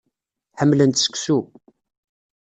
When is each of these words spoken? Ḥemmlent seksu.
Ḥemmlent 0.59 1.01
seksu. 1.05 1.39